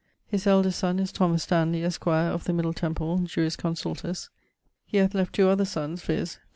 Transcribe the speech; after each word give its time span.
His 0.25 0.47
eldest 0.47 0.79
sonne 0.79 0.97
is 0.97 1.11
Thomas 1.11 1.43
Stanley, 1.43 1.83
esq., 1.83 2.07
of 2.07 2.45
the 2.45 2.53
Middle 2.53 2.73
Temple, 2.73 3.19
jurisconsultus. 3.19 4.29
He 4.87 4.97
hath 4.97 5.13
left 5.13 5.31
two 5.35 5.47
other 5.47 5.63
sonnes, 5.63 6.01
viz. 6.01 6.39